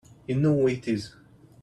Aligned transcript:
You 0.25 0.33
know 0.39 0.65
it 0.65 0.87
is! 0.87 1.13